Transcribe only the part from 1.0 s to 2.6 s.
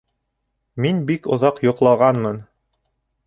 бик оҙаҡ йоҡлағанмын